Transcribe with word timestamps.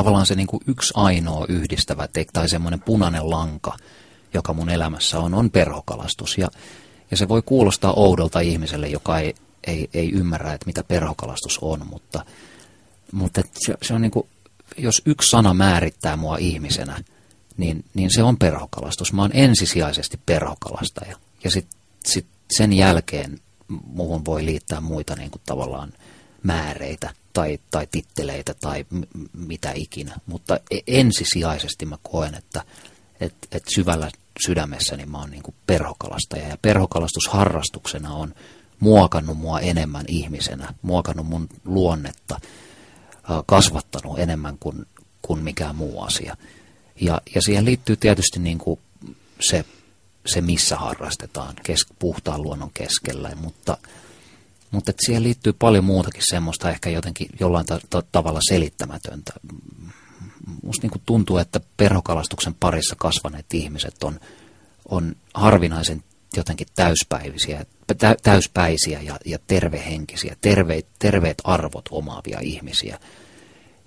tavallaan 0.00 0.26
se 0.26 0.34
niin 0.34 0.46
kuin 0.46 0.62
yksi 0.66 0.92
ainoa 0.96 1.46
yhdistävä 1.48 2.08
te- 2.08 2.26
tai 2.32 2.48
semmoinen 2.48 2.80
punainen 2.80 3.30
lanka, 3.30 3.76
joka 4.34 4.52
mun 4.52 4.70
elämässä 4.70 5.18
on, 5.18 5.34
on 5.34 5.50
perhokalastus. 5.50 6.38
Ja, 6.38 6.48
ja 7.10 7.16
se 7.16 7.28
voi 7.28 7.42
kuulostaa 7.42 7.92
oudolta 7.92 8.40
ihmiselle, 8.40 8.88
joka 8.88 9.18
ei, 9.18 9.34
ei, 9.66 9.88
ei 9.94 10.12
ymmärrä, 10.12 10.52
että 10.52 10.66
mitä 10.66 10.84
perhokalastus 10.84 11.58
on, 11.62 11.86
mutta, 11.90 12.24
mutta 13.12 13.42
se, 13.66 13.74
se 13.82 13.94
on 13.94 14.00
niin 14.00 14.10
kuin, 14.10 14.26
jos 14.76 15.02
yksi 15.06 15.30
sana 15.30 15.54
määrittää 15.54 16.16
mua 16.16 16.36
ihmisenä, 16.36 17.04
niin, 17.56 17.84
niin 17.94 18.10
se 18.14 18.22
on 18.22 18.36
perhokalastus. 18.36 19.12
Mä 19.12 19.22
oon 19.22 19.30
ensisijaisesti 19.34 20.20
perhokalastaja. 20.26 21.16
Ja 21.44 21.50
sitten 21.50 21.80
sit 22.04 22.26
sen 22.56 22.72
jälkeen 22.72 23.40
muuhun 23.68 24.24
voi 24.24 24.44
liittää 24.44 24.80
muita 24.80 25.16
niin 25.16 25.30
kuin 25.30 25.42
tavallaan 25.46 25.92
määreitä 26.42 27.14
tai, 27.32 27.58
tai 27.70 27.88
titteleitä 27.90 28.54
tai 28.54 28.86
mitä 29.32 29.72
ikinä. 29.74 30.16
Mutta 30.26 30.60
e-, 30.70 30.78
ensisijaisesti 30.86 31.86
mä 31.86 31.96
koen, 32.02 32.34
että 32.34 32.64
et, 33.20 33.34
et 33.52 33.64
syvällä 33.74 34.10
sydämessäni 34.46 35.06
mä 35.06 35.18
oon 35.18 35.30
niin 35.30 35.42
kuin 35.42 35.54
perhokalastaja. 35.66 36.48
Ja 36.48 36.56
perhokalastusharrastuksena 36.62 38.14
on 38.14 38.34
muokannut 38.80 39.38
mua 39.38 39.60
enemmän 39.60 40.04
ihmisenä, 40.08 40.74
muokannut 40.82 41.26
mun 41.26 41.48
luonnetta, 41.64 42.40
kasvattanut 43.46 44.18
enemmän 44.18 44.58
kuin, 44.58 44.86
kuin 45.22 45.42
mikään 45.42 45.76
muu 45.76 46.02
asia. 46.02 46.36
Ja, 47.00 47.20
ja 47.34 47.42
siihen 47.42 47.64
liittyy 47.64 47.96
tietysti 47.96 48.38
niin 48.38 48.58
kuin 48.58 48.80
se, 49.40 49.64
se, 50.26 50.40
missä 50.40 50.76
harrastetaan, 50.76 51.54
kes, 51.62 51.86
puhtaan 51.98 52.42
luonnon 52.42 52.70
keskellä, 52.74 53.30
mutta, 53.34 53.78
mutta 54.70 54.92
siihen 55.06 55.22
liittyy 55.22 55.52
paljon 55.52 55.84
muutakin 55.84 56.22
semmoista 56.30 56.70
ehkä 56.70 56.90
jotenkin 56.90 57.28
jollain 57.40 57.66
ta- 57.66 57.80
ta- 57.90 58.02
tavalla 58.12 58.40
selittämätöntä. 58.48 59.32
Musta 60.62 60.82
niin 60.82 60.90
kuin 60.90 61.02
tuntuu, 61.06 61.38
että 61.38 61.60
perhokalastuksen 61.76 62.54
parissa 62.54 62.96
kasvaneet 62.98 63.54
ihmiset 63.54 64.02
on, 64.02 64.20
on 64.88 65.16
harvinaisen 65.34 66.02
jotenkin 66.36 66.66
täyspäivisiä, 66.74 67.64
täyspäisiä 68.22 69.02
ja, 69.02 69.18
ja 69.26 69.38
tervehenkisiä, 69.46 70.36
terveet, 70.40 70.86
terveet 70.98 71.38
arvot 71.44 71.84
omaavia 71.90 72.38
ihmisiä– 72.42 72.98